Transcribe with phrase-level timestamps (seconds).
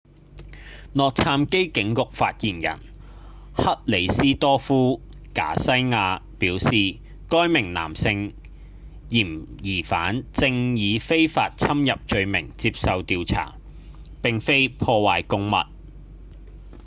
[0.93, 2.79] 洛杉磯警局發言人
[3.55, 4.99] 克里斯多夫．
[5.35, 6.97] 賈西亞表示
[7.29, 8.33] 該名男性
[9.11, 13.53] 嫌疑犯正以非法侵入罪名接受調查
[14.23, 15.53] 而非破壞公物